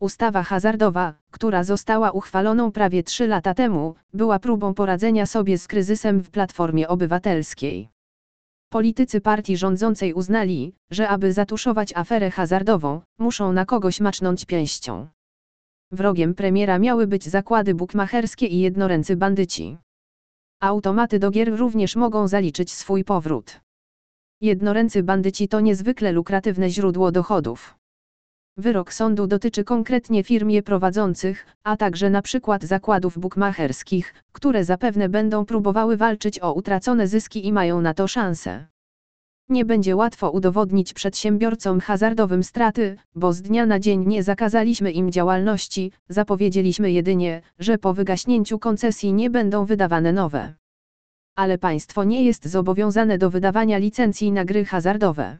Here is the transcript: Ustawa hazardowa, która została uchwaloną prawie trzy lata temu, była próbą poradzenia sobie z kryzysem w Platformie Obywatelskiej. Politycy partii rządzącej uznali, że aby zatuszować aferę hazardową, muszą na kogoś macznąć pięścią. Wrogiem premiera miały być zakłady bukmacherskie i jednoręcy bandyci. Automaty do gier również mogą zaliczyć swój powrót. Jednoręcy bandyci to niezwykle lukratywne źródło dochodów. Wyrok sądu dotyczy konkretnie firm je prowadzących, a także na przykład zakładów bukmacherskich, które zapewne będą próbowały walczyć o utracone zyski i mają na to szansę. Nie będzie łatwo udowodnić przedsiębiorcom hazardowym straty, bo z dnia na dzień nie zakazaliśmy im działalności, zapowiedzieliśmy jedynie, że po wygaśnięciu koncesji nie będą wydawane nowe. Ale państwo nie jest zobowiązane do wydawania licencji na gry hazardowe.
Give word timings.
Ustawa 0.00 0.42
hazardowa, 0.42 1.14
która 1.30 1.64
została 1.64 2.10
uchwaloną 2.10 2.72
prawie 2.72 3.02
trzy 3.02 3.26
lata 3.26 3.54
temu, 3.54 3.94
była 4.14 4.38
próbą 4.38 4.74
poradzenia 4.74 5.26
sobie 5.26 5.58
z 5.58 5.68
kryzysem 5.68 6.20
w 6.20 6.30
Platformie 6.30 6.88
Obywatelskiej. 6.88 7.88
Politycy 8.68 9.20
partii 9.20 9.56
rządzącej 9.56 10.14
uznali, 10.14 10.72
że 10.90 11.08
aby 11.08 11.32
zatuszować 11.32 11.92
aferę 11.96 12.30
hazardową, 12.30 13.00
muszą 13.18 13.52
na 13.52 13.64
kogoś 13.64 14.00
macznąć 14.00 14.44
pięścią. 14.44 15.08
Wrogiem 15.92 16.34
premiera 16.34 16.78
miały 16.78 17.06
być 17.06 17.28
zakłady 17.28 17.74
bukmacherskie 17.74 18.46
i 18.46 18.60
jednoręcy 18.60 19.16
bandyci. 19.16 19.78
Automaty 20.60 21.18
do 21.18 21.30
gier 21.30 21.56
również 21.56 21.96
mogą 21.96 22.28
zaliczyć 22.28 22.72
swój 22.72 23.04
powrót. 23.04 23.60
Jednoręcy 24.40 25.02
bandyci 25.02 25.48
to 25.48 25.60
niezwykle 25.60 26.12
lukratywne 26.12 26.70
źródło 26.70 27.12
dochodów. 27.12 27.79
Wyrok 28.56 28.92
sądu 28.92 29.26
dotyczy 29.26 29.64
konkretnie 29.64 30.24
firm 30.24 30.48
je 30.48 30.62
prowadzących, 30.62 31.46
a 31.64 31.76
także 31.76 32.10
na 32.10 32.22
przykład 32.22 32.64
zakładów 32.64 33.18
bukmacherskich, 33.18 34.14
które 34.32 34.64
zapewne 34.64 35.08
będą 35.08 35.44
próbowały 35.44 35.96
walczyć 35.96 36.40
o 36.40 36.52
utracone 36.52 37.08
zyski 37.08 37.46
i 37.46 37.52
mają 37.52 37.80
na 37.80 37.94
to 37.94 38.08
szansę. 38.08 38.66
Nie 39.48 39.64
będzie 39.64 39.96
łatwo 39.96 40.30
udowodnić 40.30 40.92
przedsiębiorcom 40.92 41.80
hazardowym 41.80 42.42
straty, 42.42 42.96
bo 43.14 43.32
z 43.32 43.42
dnia 43.42 43.66
na 43.66 43.78
dzień 43.78 44.06
nie 44.06 44.22
zakazaliśmy 44.22 44.92
im 44.92 45.12
działalności, 45.12 45.92
zapowiedzieliśmy 46.08 46.92
jedynie, 46.92 47.42
że 47.58 47.78
po 47.78 47.94
wygaśnięciu 47.94 48.58
koncesji 48.58 49.12
nie 49.12 49.30
będą 49.30 49.64
wydawane 49.64 50.12
nowe. 50.12 50.54
Ale 51.36 51.58
państwo 51.58 52.04
nie 52.04 52.24
jest 52.24 52.48
zobowiązane 52.48 53.18
do 53.18 53.30
wydawania 53.30 53.78
licencji 53.78 54.32
na 54.32 54.44
gry 54.44 54.64
hazardowe. 54.64 55.38